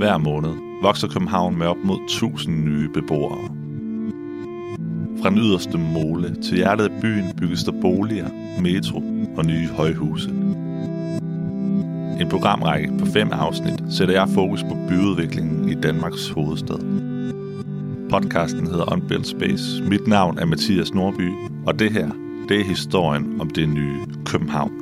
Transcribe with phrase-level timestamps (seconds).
[0.00, 0.50] hver måned
[0.82, 3.38] vokser København med op mod 1000 nye beboere.
[5.22, 8.28] Fra den yderste mole til hjertet af byen bygges der boliger,
[8.60, 9.02] metro
[9.36, 10.30] og nye højhuse.
[12.20, 16.78] En programrække på fem afsnit sætter jeg fokus på byudviklingen i Danmarks hovedstad.
[18.10, 19.82] Podcasten hedder Unbuilt Space.
[19.82, 21.30] Mit navn er Mathias Norby,
[21.66, 22.10] og det her,
[22.48, 23.96] det er historien om det nye
[24.26, 24.72] København.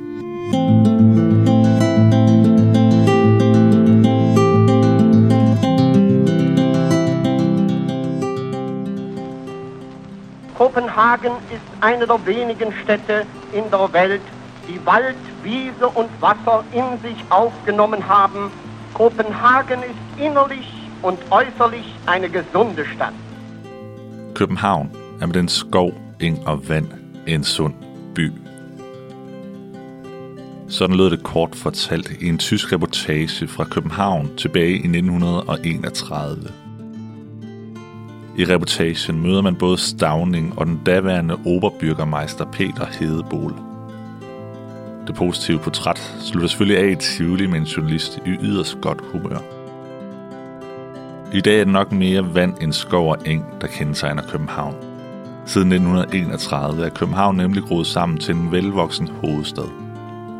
[10.69, 14.21] Kopenhagen ist eine der wenigen Städte in der Welt,
[14.67, 18.51] die Wald, Wiese und Wasser in sich aufgenommen haben.
[18.93, 23.13] Kopenhagen ist innerlich und äußerlich eine gesunde Stadt.
[24.35, 26.87] København er med den skov, eng og vand
[27.25, 27.73] en sund
[28.15, 28.31] by.
[30.67, 36.68] Sådan lød det kort fortalt i en tysk reportage fra København tilbage i 1931.
[38.39, 43.53] I reportagen møder man både Stavning og den daværende oberbyrgermeister Peter Hedebol.
[45.07, 49.37] Det positive portræt slutter selvfølgelig af i Tivoli med en journalist i yderst godt humør.
[51.33, 54.75] I dag er det nok mere vand end skov og eng, der kendetegner København.
[55.45, 59.69] Siden 1931 er København nemlig groet sammen til en velvoksen hovedstad.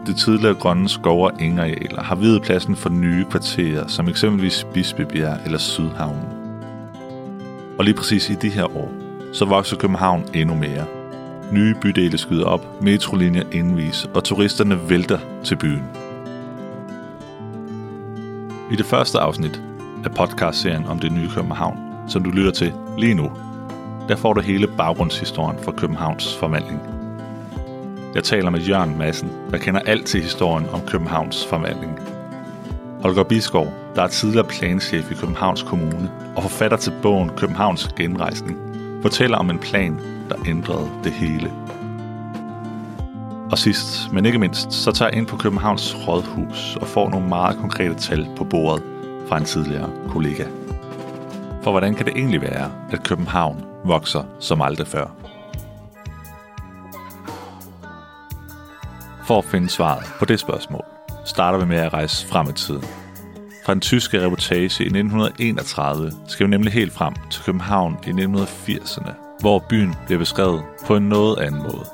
[0.08, 5.38] Det tidligere grønne skov- og engarealer har videt pladsen for nye kvarterer, som eksempelvis Bispebjerg
[5.45, 6.39] eller Sydhavnen.
[7.80, 8.92] Og lige præcis i de her år,
[9.34, 10.86] så vokser København endnu mere.
[11.52, 15.84] Nye bydele skyder op, metrolinjer indvis, og turisterne vælter til byen.
[18.72, 19.62] I det første afsnit
[20.06, 23.32] af podcastserien om det nye København, som du lytter til lige nu,
[24.08, 26.82] der får du hele baggrundshistorien for Københavns forvandling.
[28.16, 32.19] Jeg taler med Jørgen Madsen, der kender alt til historien om Københavns forvandling.
[33.02, 38.58] Holger Biskov, der er tidligere planchef i Københavns Kommune og forfatter til bogen Københavns Genrejsning,
[39.02, 39.99] fortæller om en plan,
[40.30, 41.52] der ændrede det hele.
[43.52, 47.27] Og sidst, men ikke mindst, så tager jeg ind på Københavns Rådhus og får nogle
[47.27, 48.83] meget konkrete tal på bordet
[49.27, 50.43] fra en tidligere kollega.
[51.64, 55.08] For hvordan kan det egentlig være, at København vokser som aldrig før?
[59.27, 60.98] For at finde svaret på det spørgsmål,
[61.30, 62.84] starter vi med at rejse frem i tiden.
[63.66, 69.12] Fra den tyske reportage i 1931 skal vi nemlig helt frem til København i 1980'erne,
[69.39, 71.86] hvor byen bliver beskrevet på en noget anden måde.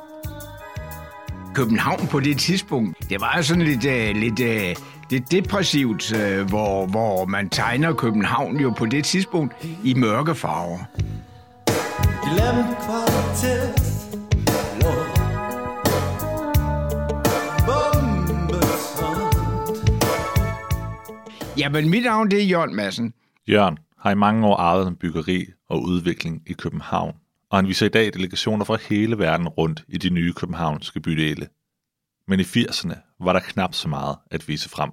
[1.56, 6.86] København på det tidspunkt, det var sådan lidt, uh, lidt, uh, lidt depressivt, uh, hvor,
[6.86, 9.54] hvor man tegner København jo på det tidspunkt
[9.84, 10.80] i mørke farver.
[21.58, 23.14] Ja, men mit navn det er Jørgen Madsen.
[23.50, 27.14] Jørgen har i mange år ejet byggeri og udvikling i København,
[27.50, 31.48] og han viser i dag delegationer fra hele verden rundt i de nye københavnske bydele.
[32.28, 32.96] Men i 80'erne
[33.26, 34.92] var der knap så meget at vise frem.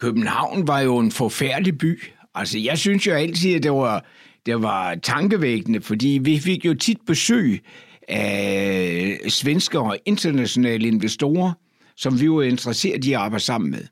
[0.00, 2.02] København var jo en forfærdelig by.
[2.34, 4.04] Altså, jeg synes jo altid, at det var,
[4.46, 7.64] det var tankevækkende, fordi vi fik jo tit besøg
[8.08, 11.52] af svenske og internationale investorer,
[11.96, 13.84] som vi var interesseret i at arbejde sammen med.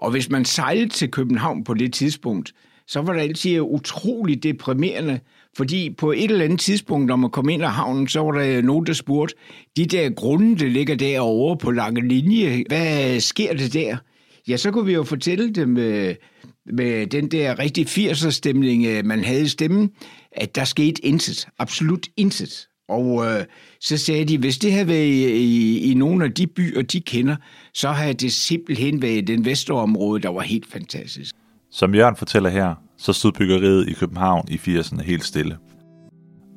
[0.00, 2.52] Og hvis man sejlede til København på det tidspunkt,
[2.86, 5.20] så var det altid utrolig deprimerende,
[5.56, 8.62] fordi på et eller andet tidspunkt, når man kom ind af havnen, så var der
[8.62, 9.34] nogen, der spurgte,
[9.76, 13.96] de der grunde, der ligger derovre på lange linje, hvad sker det der?
[14.48, 16.14] Ja, så kunne vi jo fortælle dem med,
[16.66, 19.90] med den der rigtig 80'er-stemning, øh, man havde i stemmen,
[20.32, 22.69] at der skete intet, absolut intet.
[22.90, 23.44] Og øh,
[23.80, 27.00] så sagde de, hvis det havde været i, i, i nogle af de byer, de
[27.00, 27.36] kender,
[27.74, 31.34] så havde det simpelthen været den vestområde, der var helt fantastisk.
[31.70, 35.56] Som Jørgen fortæller her, så stod byggeriet i København i 80'erne helt stille.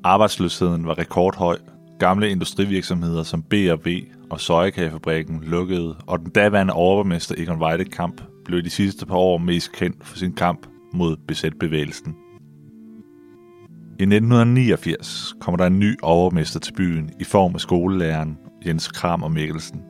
[0.04, 1.58] Arbejdsløsheden var rekordhøj,
[2.00, 3.88] gamle industrivirksomheder som B&B
[4.30, 9.72] og Søjekagefabrikken lukkede, og den daværende overborgmester Egon Weidekamp blev de sidste par år mest
[9.72, 12.16] kendt for sin kamp mod besætbevægelsen.
[14.04, 19.24] I 1989 kommer der en ny overmester til byen i form af skolelæreren Jens Kram
[19.24, 19.82] og Mikkelsen.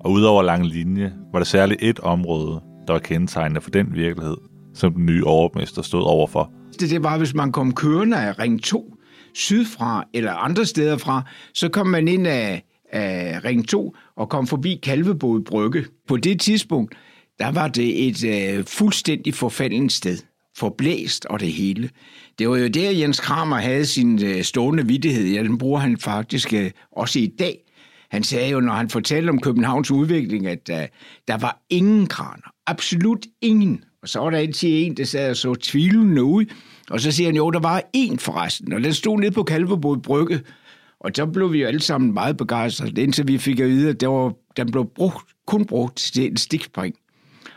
[0.00, 4.36] Og udover lang linje var der særligt et område, der var kendetegnende for den virkelighed,
[4.74, 6.52] som den nye overmester stod overfor.
[6.80, 8.94] Det, det var, hvis man kom kørende af Ring 2
[9.34, 11.22] sydfra eller andre steder fra,
[11.54, 15.84] så kom man ind af, af Ring 2 og kom forbi Kalvebod Brygge.
[16.08, 16.94] På det tidspunkt,
[17.38, 20.18] der var det et øh, fuldstændig forfaldent sted.
[20.58, 21.90] Forblæst og det hele.
[22.38, 25.26] Det var jo der, Jens Kramer havde sin øh, stående vidtighed.
[25.26, 27.58] Ja, den bruger han faktisk øh, også i dag.
[28.10, 30.76] Han sagde jo, når han fortalte om Københavns udvikling, at uh,
[31.28, 32.52] der var ingen kraner.
[32.66, 33.84] Absolut ingen.
[34.02, 36.44] Og så var der altid en, der sad og så tvivlende ud,
[36.90, 39.96] og så siger han, jo, der var en forresten, og den stod nede på Kalvebod
[39.96, 40.40] Brygge,
[41.00, 44.00] og så blev vi jo alle sammen meget begejstrede, indtil vi fik at vide, at
[44.00, 46.94] det var, den blev brugt, kun brugt til en stikspring.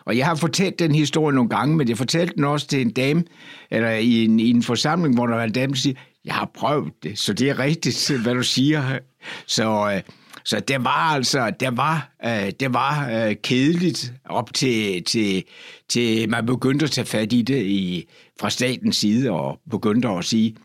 [0.10, 2.90] Og jeg har fortalt den historie nogle gange, men jeg fortalte den også til en
[2.90, 3.24] dame,
[3.72, 5.96] eller i en, i en forsamling, hvor der var en dame, der siger,
[6.26, 9.00] jeg har prøvet det, så det er rigtigt, hvad du siger.
[9.48, 10.02] Så, øh,
[10.46, 15.44] så det var altså, det var, øh, det var øh, kedeligt op til, til,
[15.90, 18.08] til, man begyndte at tage fat i det i,
[18.40, 20.56] fra statens side, og begyndte at sige,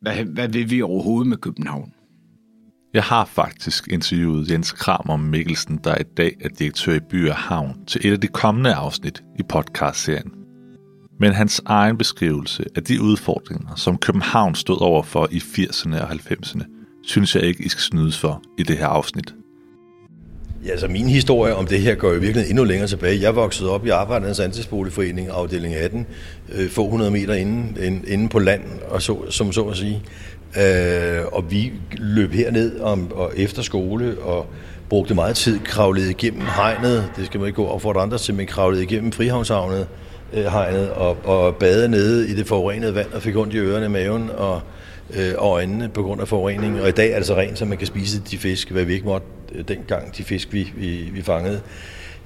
[0.00, 1.92] hvad, hvad vil vi overhovedet med København?
[2.94, 7.36] Jeg har faktisk interviewet Jens Kramer Mikkelsen, der i dag er direktør i By og
[7.36, 10.32] Havn, til et af de kommende afsnit i podcastserien.
[11.20, 16.10] Men hans egen beskrivelse af de udfordringer, som København stod over for i 80'erne og
[16.10, 16.64] 90'erne,
[17.04, 19.34] synes jeg ikke, I skal snydes for i det her afsnit.
[20.64, 23.20] Ja, altså min historie om det her går jo virkelig endnu længere tilbage.
[23.20, 26.06] Jeg voksede op i Arbejdernes Andelsboligforening, afdeling 18,
[26.52, 27.76] øh, få 100 meter inden,
[28.06, 30.02] inden på land, og så, som så at sige.
[30.56, 34.46] Øh, og vi løb herned om, og efter skole og
[34.88, 38.34] brugte meget tid, kravlede igennem hegnet, det skal man ikke gå og for andre til,
[38.34, 39.86] men kravlede igennem Frihavnshavnet,
[40.32, 43.88] øh, hegnet og, og bade nede i det forurenede vand og fik ondt i ørerne,
[43.88, 44.60] maven og,
[45.14, 46.82] øh, og øjnene på grund af forurening.
[46.82, 48.92] Og i dag er det så rent, så man kan spise de fisk, hvad vi
[48.92, 51.60] ikke måtte øh, dengang, de fisk vi, vi, vi fangede.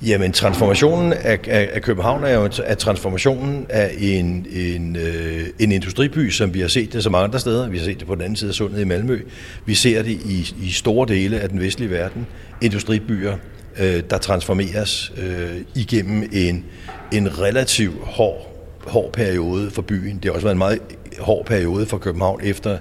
[0.02, 5.72] Jamen, transformationen af, af, af København er jo at transformationen af en, en, øh, en
[5.72, 7.68] industriby, som vi har set det så mange andre steder.
[7.68, 9.20] Vi har set det på den anden side af sundet i Malmø.
[9.64, 12.26] Vi ser det i, i store dele af den vestlige verden.
[12.60, 13.36] Industribyer,
[13.78, 16.64] øh, der transformeres øh, igennem en,
[17.12, 20.16] en relativ hård, hård periode for byen.
[20.16, 20.78] Det har også været en meget
[21.18, 22.78] hård periode for København efter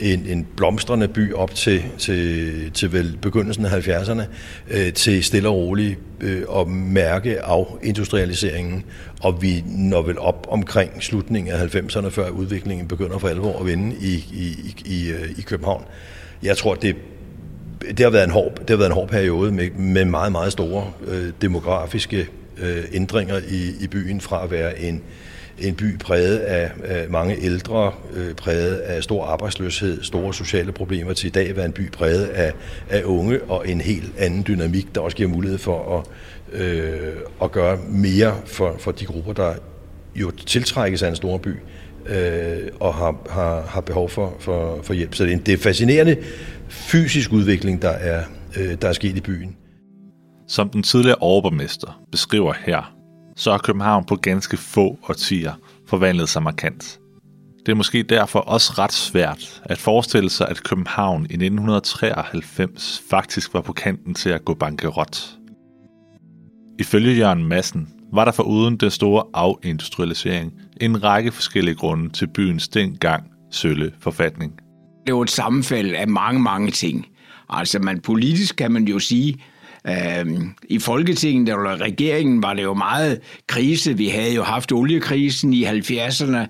[0.00, 4.22] en, en blomstrende by op til, til, til vel begyndelsen af 70'erne,
[4.70, 8.84] øh, til stille og roligt øh, at mærke af industrialiseringen,
[9.22, 13.66] og vi når vel op omkring slutningen af 90'erne, før udviklingen begynder for alvor at
[13.66, 15.84] vende i, i, i, øh, i København.
[16.42, 16.96] Jeg tror, det
[17.80, 20.52] det har været en hård, det har været en hård periode med, med meget, meget
[20.52, 22.28] store øh, demografiske
[22.60, 25.02] øh, ændringer i, i byen fra at være en,
[25.58, 31.12] en by præget af, af mange ældre, øh, præget af stor arbejdsløshed, store sociale problemer,
[31.12, 32.52] til i dag at være en by præget af,
[32.90, 37.52] af unge og en helt anden dynamik, der også giver mulighed for at, øh, at
[37.52, 39.54] gøre mere for, for de grupper, der
[40.14, 41.54] jo tiltrækkes af en stor by
[42.06, 45.14] øh, og har, har, har behov for, for, for hjælp.
[45.14, 46.16] Så det er en det er fascinerende
[46.68, 48.22] fysisk udvikling, der er,
[48.56, 49.56] øh, der er sket i byen.
[50.48, 52.94] Som den tidligere overborgmester beskriver her,
[53.36, 55.52] så har København på ganske få årtier
[55.86, 56.98] forvandlet sig markant.
[57.66, 63.54] Det er måske derfor også ret svært at forestille sig, at København i 1993 faktisk
[63.54, 65.38] var på kanten til at gå bankerot.
[66.78, 72.68] Ifølge Jørgen Madsen var der foruden den store afindustrialisering en række forskellige grunde til byens
[72.68, 74.52] dengang sølle forfatning.
[75.06, 77.06] Det var et sammenfald af mange, mange ting.
[77.48, 79.36] Altså, man politisk kan man jo sige,
[79.86, 83.96] Øhm, I Folketinget eller regeringen var det jo meget krise.
[83.96, 86.46] Vi havde jo haft oliekrisen i 70'erne,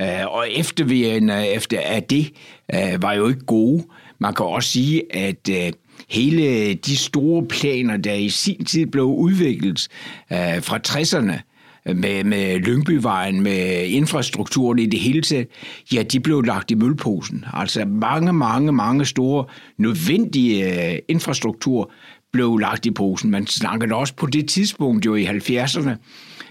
[0.00, 2.32] øh, og eftervirkende efter af det
[2.74, 3.84] øh, var jo ikke gode.
[4.18, 5.72] Man kan også sige, at øh,
[6.08, 9.88] hele de store planer, der i sin tid blev udviklet
[10.32, 11.51] øh, fra 60'erne,
[11.86, 15.48] med, med Lyngbyvejen, med infrastrukturen i det hele taget,
[15.92, 17.44] ja, de blev lagt i mølposen.
[17.52, 19.44] Altså mange, mange, mange store
[19.78, 21.92] nødvendige øh, infrastruktur
[22.32, 23.30] blev lagt i posen.
[23.30, 25.90] Man snakkede også på det tidspunkt, jo i 70'erne,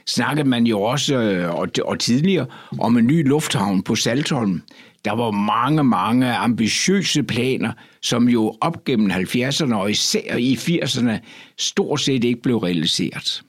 [0.08, 2.46] snakkede man jo også, øh, og, og tidligere,
[2.80, 4.62] om en ny lufthavn på Saltholm.
[5.06, 7.72] Der var mange, mange ambitiøse planer,
[8.02, 11.12] som jo op gennem 70'erne og især i 80'erne
[11.58, 13.44] stort set ikke blev realiseret.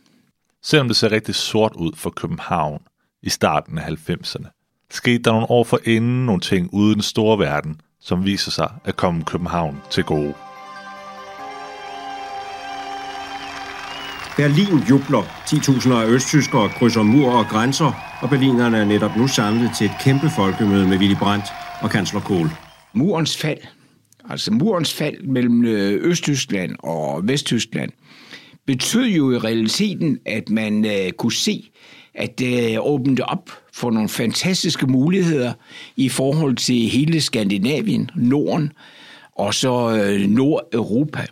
[0.62, 2.82] Selvom det ser rigtig sort ud for København
[3.22, 7.02] i starten af 90'erne, skete der nogle år for inden nogle ting ude i den
[7.02, 10.34] store verden, som viser sig at komme København til gode.
[14.36, 15.22] Berlin jubler.
[15.22, 19.92] 10.000 af østtyskere krydser mur og grænser, og berlinerne er netop nu samlet til et
[20.00, 21.44] kæmpe folkemøde med Willy Brandt
[21.80, 22.50] og kansler Kohl.
[22.92, 23.58] Murens fald,
[24.30, 27.90] altså murens fald mellem øh, Østtyskland og Vesttyskland,
[28.66, 31.70] betød jo i realiteten, at man øh, kunne se,
[32.14, 35.52] at det åbnede op for nogle fantastiske muligheder
[35.96, 38.72] i forhold til hele Skandinavien, Norden
[39.36, 41.26] og så øh, Nordeuropa.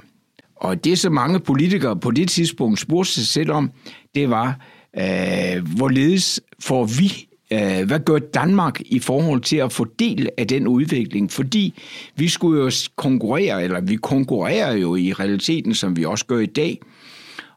[0.57, 3.71] Og det, som mange politikere på det tidspunkt spurgte sig selv om,
[4.15, 4.61] det var,
[4.97, 10.47] øh, hvorledes får vi øh, hvad gør Danmark i forhold til at få del af
[10.47, 11.33] den udvikling?
[11.33, 11.75] Fordi
[12.17, 16.47] vi skulle jo konkurrere, eller vi konkurrerer jo i realiteten, som vi også gør i
[16.47, 16.81] dag,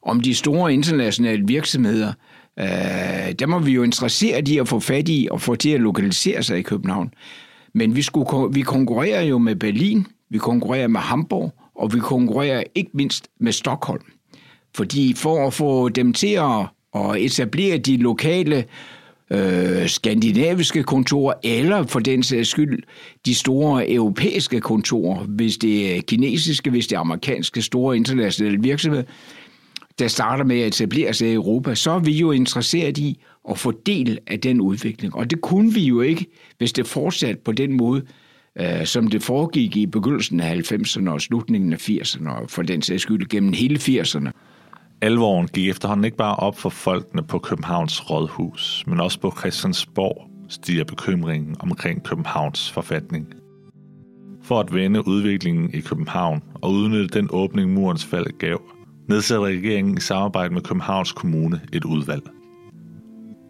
[0.06, 2.14] om de store internationale virksomheder,
[2.60, 2.66] øh,
[3.40, 6.44] der må vi jo interessere i at få fat i og få til at lokalisere
[6.44, 7.14] sig i København.
[7.74, 12.64] Men vi, skulle, vi konkurrerer jo med Berlin, vi konkurrerer med Hamburg, og vi konkurrerer
[12.76, 14.04] ikke mindst med Stockholm.
[14.76, 18.66] Fordi for at få dem til at, at etablere de lokale
[19.32, 22.84] øh, skandinaviske kontorer, eller for den sags skyld
[23.26, 29.04] de store europæiske kontorer, hvis det er kinesiske, hvis det er amerikanske store internationale virksomheder,
[30.00, 33.60] der starter med at etablere sig i Europa, så er vi jo interesseret i at
[33.60, 35.16] få del af den udvikling.
[35.16, 36.26] Og det kunne vi jo ikke,
[36.58, 38.02] hvis det fortsatte på den måde,
[38.60, 42.82] øh, som det foregik i begyndelsen af 90'erne og slutningen af 80'erne, og for den
[42.82, 44.32] sags skyld gennem hele 80'erne.
[45.02, 50.30] Alvoren gik efterhånden ikke bare op for folkene på Københavns Rådhus, men også på Christiansborg
[50.50, 53.28] stiger bekymringen omkring Københavns forfatning.
[54.44, 58.62] For at vende udviklingen i København og udnytte den åbning murens fald gav,
[59.10, 62.24] nedsætter regeringen i samarbejde med Københavns Kommune et udvalg.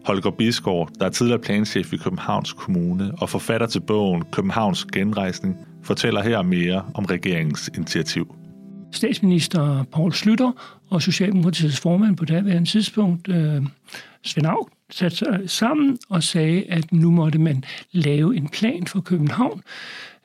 [0.04, 5.56] Holger Bisgaard, der er tidligere planchef i Københavns Kommune og forfatter til bogen Københavns Genrejsning,
[5.82, 8.34] fortæller her mere om regeringens initiativ.
[8.92, 13.62] Statsminister Poul Slytter og Socialdemokratiets formand på daværende tidspunkt, øh,
[14.22, 19.00] Svend Aug, satte sig sammen og sagde, at nu måtte man lave en plan for
[19.00, 19.62] København,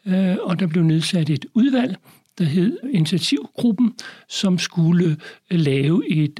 [0.05, 1.97] øh, og der blev nedsat et udvalg,
[2.39, 3.93] der hed Initiativgruppen,
[4.29, 5.17] som skulle
[5.51, 6.39] øh, lave et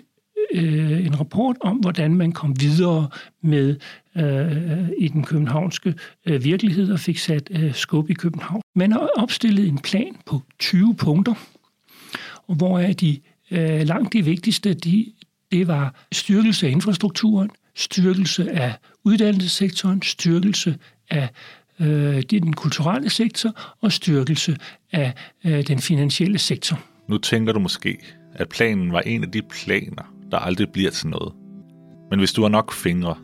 [0.54, 3.10] øh, en rapport om, hvordan man kom videre
[3.42, 3.76] med
[4.18, 8.62] øh, i den københavnske øh, virkelighed og fik sat øh, skub i København.
[8.76, 11.34] Man har opstillet en plan på 20 punkter,
[12.48, 13.20] og hvor er de
[13.52, 15.14] øh, langt de vigtigste, de,
[15.52, 20.78] det var styrkelse af infrastrukturen, styrkelse af uddannelsessektoren, styrkelse
[21.10, 21.30] af
[21.80, 24.58] øh, den kulturelle sektor og styrkelse
[24.92, 25.14] af
[25.46, 26.80] øh, den finansielle sektor.
[27.10, 27.98] Nu tænker du måske,
[28.34, 31.34] at planen var en af de planer, der aldrig bliver til noget.
[32.10, 33.16] Men hvis du har nok fingre,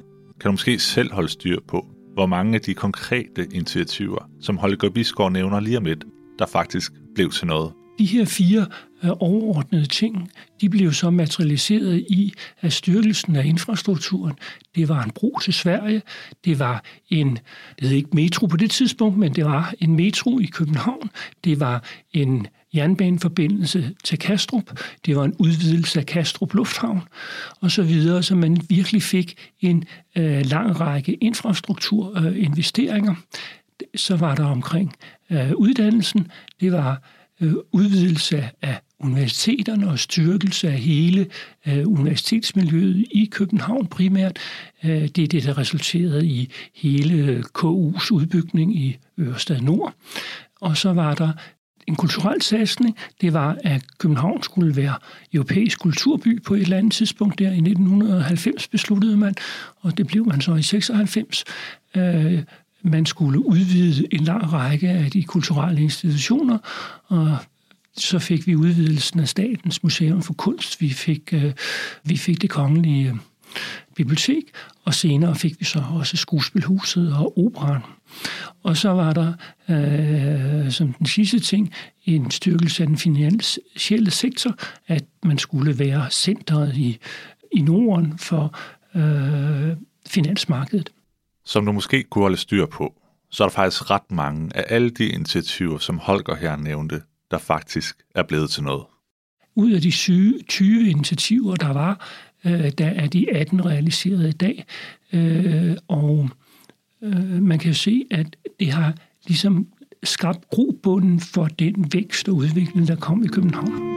[0.41, 4.89] kan du måske selv holde styr på, hvor mange af de konkrete initiativer, som Holger
[4.89, 6.05] Bisgaard nævner lige om lidt,
[6.39, 7.71] der faktisk blev til noget.
[7.99, 8.65] De her fire
[9.03, 14.33] øh, overordnede ting, de blev så materialiseret i, at styrkelsen af infrastrukturen,
[14.75, 16.01] det var en bro til Sverige,
[16.45, 17.39] det var en,
[17.79, 21.09] det hed ikke metro på det tidspunkt, men det var en metro i København,
[21.43, 21.83] det var
[22.13, 27.01] en jernbaneforbindelse til Kastrup, det var en udvidelse af Kastrup Lufthavn
[27.61, 29.83] og så videre, så man virkelig fik en
[30.15, 33.11] øh, lang række infrastrukturinvesteringer.
[33.11, 33.17] Øh,
[33.95, 34.95] så var der omkring
[35.29, 37.01] øh, uddannelsen, det var
[37.41, 41.27] Øh, udvidelse af universiteterne og styrkelse af hele
[41.67, 44.39] øh, universitetsmiljøet i København primært.
[44.83, 49.93] Øh, det er det, der resulterede i hele øh, KU's udbygning i Ørestad Nord.
[50.61, 51.31] Og så var der
[51.87, 52.97] en kulturel satsning.
[53.21, 54.95] Det var, at København skulle være
[55.33, 59.35] europæisk kulturby på et eller andet tidspunkt der i 1990 besluttede man,
[59.81, 61.43] og det blev man så i 96.
[61.95, 62.43] Øh,
[62.85, 66.57] man skulle udvide en lang række af de kulturelle institutioner,
[67.05, 67.37] og
[67.97, 70.81] så fik vi udvidelsen af Statens Museum for Kunst.
[70.81, 71.53] Vi fik, øh,
[72.03, 73.15] vi fik det kongelige øh,
[73.95, 74.43] bibliotek,
[74.85, 77.81] og senere fik vi så også skuespilhuset og operan.
[78.63, 79.33] Og så var der
[79.69, 81.73] øh, som den sidste ting
[82.05, 84.55] en styrkelse af den finansielle sektor,
[84.87, 86.97] at man skulle være centret i,
[87.51, 88.57] i Norden for
[88.95, 89.77] øh,
[90.07, 90.89] finansmarkedet.
[91.45, 92.93] Som du måske kunne holde styr på,
[93.31, 97.37] så er der faktisk ret mange af alle de initiativer, som Holger her nævnte, der
[97.37, 98.83] faktisk er blevet til noget.
[99.55, 99.91] Ud af de
[100.47, 102.07] 20 initiativer, der var,
[102.45, 104.65] øh, der er de 18 realiseret i dag.
[105.13, 106.29] Øh, og
[107.01, 108.93] øh, man kan se, at det har
[109.27, 109.67] ligesom
[110.03, 113.95] skabt grobunden for den vækst og udvikling, der kom i København.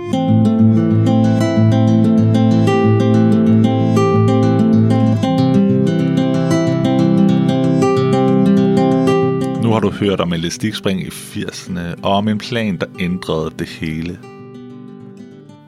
[9.79, 14.19] Har du hørt om elastikspring i 80'erne og om en plan, der ændrede det hele.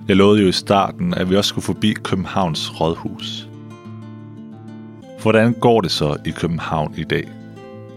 [0.08, 3.48] Jeg lovede jo i starten, at vi også skulle forbi Københavns Rådhus.
[5.22, 7.28] Hvordan går det så i København i dag?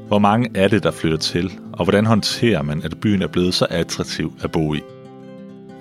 [0.08, 3.54] Hvor mange er det, der flytter til, og hvordan håndterer man, at byen er blevet
[3.54, 4.82] så attraktiv at bo i?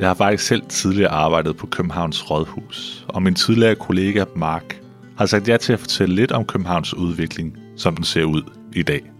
[0.00, 4.80] Jeg har faktisk selv tidligere arbejdet på Københavns Rådhus, og min tidligere kollega Mark
[5.18, 8.82] har sagt ja til at fortælle lidt om Københavns udvikling, som den ser ud i
[8.82, 9.12] dag.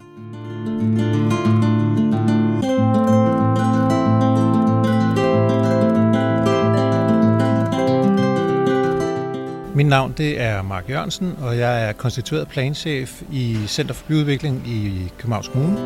[9.75, 14.67] Mit navn det er Mark Jørgensen, og jeg er konstitueret planchef i Center for Byudvikling
[14.67, 15.77] i Københavns Kommune.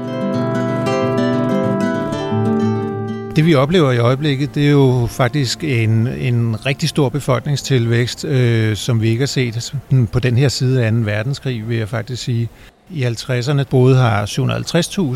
[3.38, 8.76] det vi oplever i øjeblikket, det er jo faktisk en, en rigtig stor befolkningstilvækst, øh,
[8.76, 9.74] som vi ikke har set
[10.12, 10.98] på den her side af 2.
[10.98, 12.50] verdenskrig, vil jeg faktisk sige.
[12.90, 14.26] I 50'erne boede her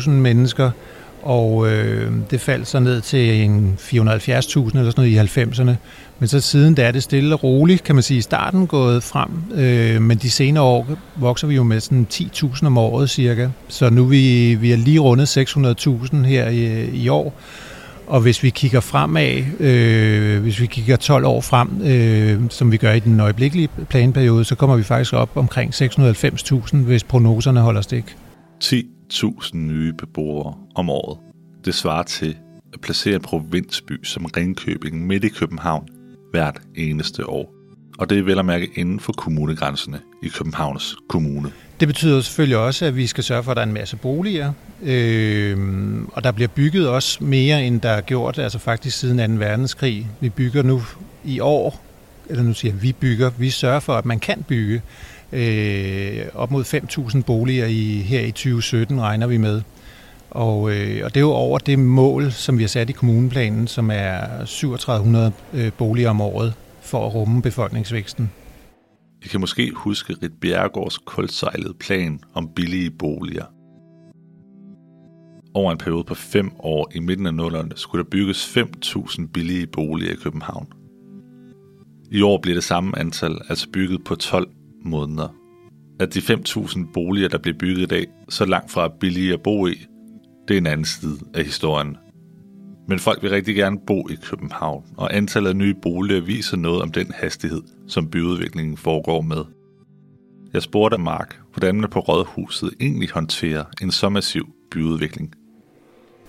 [0.04, 0.70] 750.000 mennesker,
[1.22, 5.72] og øh, det faldt så ned til en 470.000 eller sådan noget i 90'erne.
[6.18, 9.02] Men så siden da er det stille og roligt, kan man sige, i starten gået
[9.02, 9.30] frem.
[9.54, 10.86] Øh, men de senere år
[11.16, 13.48] vokser vi jo med sådan 10.000 om året cirka.
[13.68, 17.34] Så nu er vi, vi er lige rundet 600.000 her i, i år.
[18.06, 22.76] Og hvis vi kigger fremad, øh, hvis vi kigger 12 år frem, øh, som vi
[22.76, 27.80] gør i den øjeblikkelige planperiode, så kommer vi faktisk op omkring 690.000, hvis prognoserne holder
[27.80, 28.16] stik.
[28.64, 31.18] 10.000 nye beboere om året.
[31.64, 32.36] Det svarer til
[32.74, 35.88] at placere en provinsby som Ringkøbing midt i København
[36.30, 37.61] hvert eneste år.
[37.98, 41.50] Og det er vel at mærke inden for kommunegrænserne i Københavns Kommune.
[41.80, 44.52] Det betyder selvfølgelig også, at vi skal sørge for, at der er en masse boliger,
[44.82, 45.58] øh,
[46.12, 49.44] og der bliver bygget også mere, end der er gjort, altså faktisk siden 2.
[49.44, 50.08] verdenskrig.
[50.20, 50.82] Vi bygger nu
[51.24, 51.80] i år,
[52.28, 54.82] eller nu siger vi bygger, vi sørger for, at man kan bygge
[55.32, 56.64] øh, op mod
[57.14, 59.62] 5.000 boliger i, her i 2017, regner vi med.
[60.30, 63.66] Og, øh, og det er jo over det mål, som vi har sat i kommuneplanen,
[63.66, 68.30] som er 3700 øh, boliger om året for at rumme befolkningsvæksten.
[69.24, 73.44] I kan måske huske Rit Bjergårds koldsejlede plan om billige boliger.
[75.54, 79.66] Over en periode på fem år i midten af nullerne skulle der bygges 5.000 billige
[79.66, 80.66] boliger i København.
[82.10, 84.50] I år bliver det samme antal altså bygget på 12
[84.84, 85.28] måneder.
[86.00, 89.66] At de 5.000 boliger, der bliver bygget i dag, så langt fra billige at bo
[89.66, 89.86] i,
[90.48, 91.96] det er en anden side af historien.
[92.92, 96.82] Men folk vil rigtig gerne bo i København, og antallet af nye boliger viser noget
[96.82, 99.44] om den hastighed, som byudviklingen foregår med.
[100.52, 105.34] Jeg spurgte Mark, hvordan man på Rådhuset egentlig håndterer en så massiv byudvikling.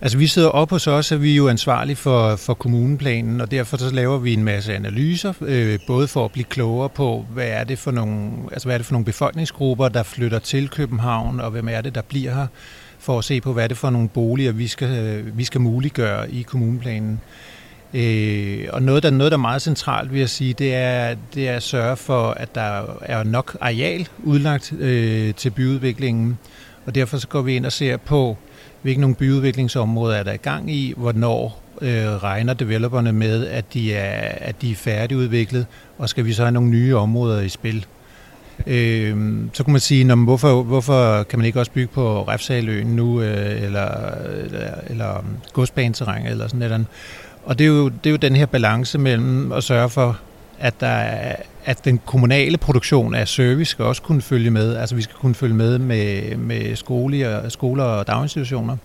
[0.02, 3.52] Altså vi sidder op hos os, at vi er jo ansvarlige for, for kommuneplanen, og
[3.52, 7.48] derfor så laver vi en masse analyser, øh, både for at blive klogere på, hvad
[7.48, 11.40] er, det for nogle, altså hvad er det for nogle befolkningsgrupper, der flytter til København,
[11.40, 12.48] og hvem er det, der bliver her
[13.04, 15.62] for at se på, hvad er det for nogle boliger, vi skal, øh, vi skal
[15.62, 17.20] muliggøre i kommuneplanen.
[17.94, 21.50] Øh, og noget der, noget, der er meget centralt, vil jeg sige, det er, det
[21.50, 26.38] er at sørge for, at der er nok areal udlagt øh, til byudviklingen.
[26.86, 28.38] Og derfor så går vi ind og ser på,
[28.82, 33.94] hvilke nogle byudviklingsområder er der i gang i, hvornår øh, regner developerne med, at de
[33.94, 35.66] er, at de er færdigudviklet,
[35.98, 37.86] og skal vi så have nogle nye områder i spil.
[38.68, 39.18] Øh,
[39.54, 43.22] så kunne man sige, når, hvorfor, hvorfor kan man ikke også bygge på Refsaløen nu,
[43.22, 43.88] øh, eller,
[44.44, 46.86] eller, eller um, godsbaneterræn eller sådan noget.
[47.46, 50.20] Og det er, jo, det er jo den her balance mellem at sørge for,
[50.60, 51.36] at, der er,
[51.66, 54.76] at den kommunale produktion af service skal også kunne følge med.
[54.76, 58.78] Altså vi skal kunne følge med med, med skole, skoler og daginstitutioner.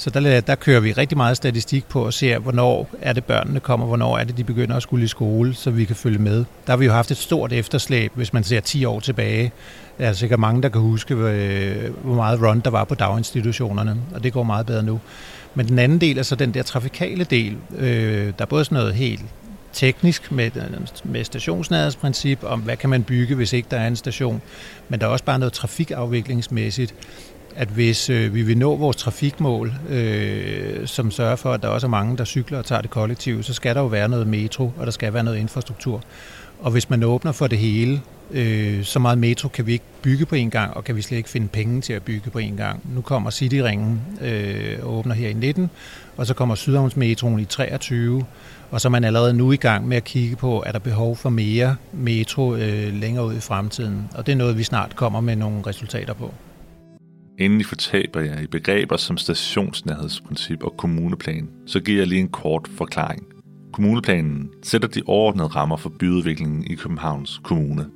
[0.00, 3.60] Så der, der kører vi rigtig meget statistik på og ser, hvornår er det børnene
[3.60, 6.36] kommer, hvornår er det, de begynder at skulle i skole, så vi kan følge med.
[6.36, 9.52] Der har vi jo haft et stort efterslæb, hvis man ser 10 år tilbage.
[9.98, 13.96] Der er sikkert mange, der kan huske, øh, hvor meget run der var på daginstitutionerne,
[14.14, 15.00] og det går meget bedre nu.
[15.54, 17.56] Men den anden del er så den der trafikale del.
[17.78, 19.24] Øh, der er både sådan noget helt
[19.72, 20.50] teknisk med,
[21.04, 24.42] med stationsnærhedsprincip om, hvad kan man bygge, hvis ikke der er en station.
[24.88, 26.94] Men der er også bare noget trafikafviklingsmæssigt
[27.56, 31.86] at hvis øh, vi vil nå vores trafikmål, øh, som sørger for, at der også
[31.86, 34.72] er mange, der cykler og tager det kollektive, så skal der jo være noget metro,
[34.78, 36.02] og der skal være noget infrastruktur.
[36.60, 40.26] Og hvis man åbner for det hele, øh, så meget metro kan vi ikke bygge
[40.26, 42.56] på en gang, og kan vi slet ikke finde penge til at bygge på en
[42.56, 42.80] gang.
[42.94, 45.70] Nu kommer Cityringen øh, og åbner her i 19,
[46.16, 48.24] og så kommer Sydhavnsmetroen i 23,
[48.70, 51.16] og så er man allerede nu i gang med at kigge på, er der behov
[51.16, 54.08] for mere metro øh, længere ud i fremtiden.
[54.14, 56.34] Og det er noget, vi snart kommer med nogle resultater på.
[57.40, 62.68] Endelig fortaber jeg i begreber som stationsnærhedsprincip og kommuneplan, så giver jeg lige en kort
[62.68, 63.26] forklaring.
[63.72, 67.86] Kommuneplanen sætter de overordnede rammer for byudviklingen i Københavns Kommune.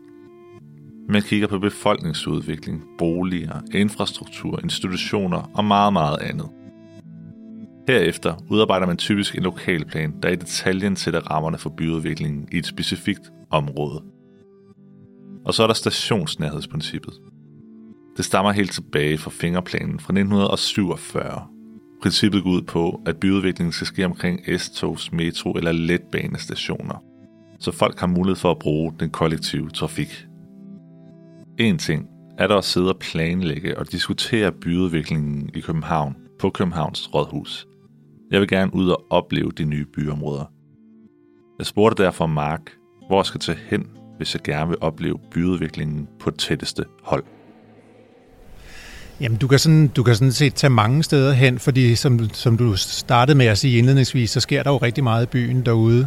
[1.08, 6.48] Man kigger på befolkningsudvikling, boliger, infrastruktur, institutioner og meget, meget andet.
[7.88, 12.66] Herefter udarbejder man typisk en lokalplan, der i detaljen sætter rammerne for byudviklingen i et
[12.66, 14.02] specifikt område.
[15.44, 17.14] Og så er der stationsnærhedsprincippet,
[18.16, 21.46] det stammer helt tilbage fra fingerplanen fra 1947.
[22.02, 27.02] Princippet går ud på, at byudviklingen skal ske omkring S-togs, metro eller letbanestationer,
[27.60, 30.26] så folk har mulighed for at bruge den kollektive trafik.
[31.58, 37.14] En ting er der at sidde og planlægge og diskutere byudviklingen i København på Københavns
[37.14, 37.66] Rådhus.
[38.30, 40.44] Jeg vil gerne ud og opleve de nye byområder.
[41.58, 46.08] Jeg spurgte derfor Mark, hvor jeg skal tage hen, hvis jeg gerne vil opleve byudviklingen
[46.20, 47.24] på tætteste hold.
[49.20, 52.56] Jamen, du kan, sådan, du kan sådan set tage mange steder hen, fordi som, som
[52.56, 56.06] du startede med at sige indledningsvis, så sker der jo rigtig meget i byen derude.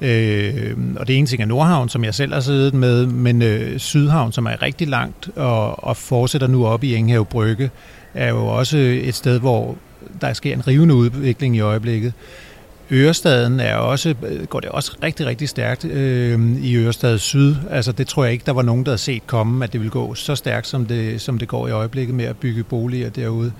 [0.00, 3.78] Øh, og det ene ting er Nordhavn, som jeg selv har siddet med, men øh,
[3.78, 7.70] Sydhavn, som er rigtig langt og, og fortsætter nu op i Enghave Brygge,
[8.14, 9.76] er jo også et sted, hvor
[10.20, 12.12] der sker en rivende udvikling i øjeblikket.
[12.90, 14.14] Ørestaden er også,
[14.48, 17.54] går det også rigtig, rigtig stærkt øh, i Ørestad Syd.
[17.70, 19.90] Altså det tror jeg ikke, der var nogen, der havde set komme, at det vil
[19.90, 23.52] gå så stærkt, som det, som det går i øjeblikket med at bygge boliger derude.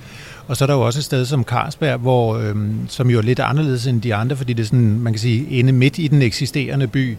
[0.46, 2.56] Og så er der jo også et sted som Carlsberg, hvor, øh,
[2.88, 5.46] som jo er lidt anderledes end de andre, fordi det er sådan, man kan sige,
[5.50, 7.16] inde midt i den eksisterende by,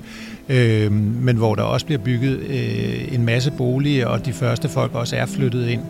[0.50, 4.96] øh, men hvor der også bliver bygget øh, en masse boliger, og de første folk
[4.96, 5.82] også er flyttet ind.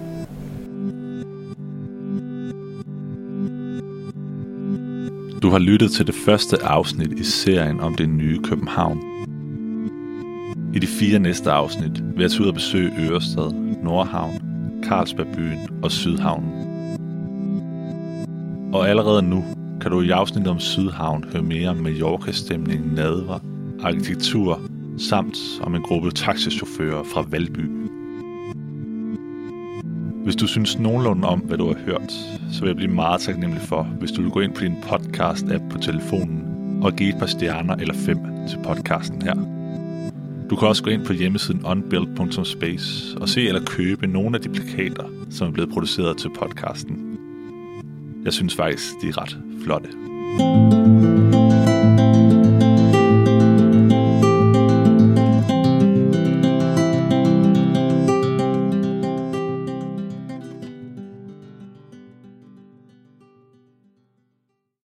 [5.47, 8.99] Du har lyttet til det første afsnit i serien om det nye København.
[10.73, 13.51] I de fire næste afsnit vil jeg tage ud og besøge Ørestad,
[13.83, 14.33] Nordhavn,
[14.83, 16.51] Carlsbergbyen og Sydhavnen.
[18.73, 19.43] Og allerede nu
[19.81, 23.39] kan du i afsnittet om Sydhavn høre mere om Mallorca-stemningen, nadver,
[23.83, 24.61] arkitektur
[24.97, 27.76] samt om en gruppe taxichauffører fra Valby.
[30.27, 32.11] Hvis du synes nogenlunde om, hvad du har hørt,
[32.51, 35.69] så vil jeg blive meget taknemmelig for, hvis du vil gå ind på din podcast-app
[35.69, 36.43] på telefonen
[36.83, 38.17] og give et par stjerner eller fem
[38.49, 39.33] til podcasten her.
[40.49, 44.49] Du kan også gå ind på hjemmesiden unbuilt.space og se eller købe nogle af de
[44.49, 47.17] plakater, som er blevet produceret til podcasten.
[48.25, 49.89] Jeg synes faktisk, de er ret flotte.
[50.37, 51.16] thank you